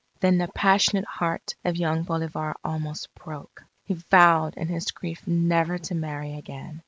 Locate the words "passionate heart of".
0.47-1.77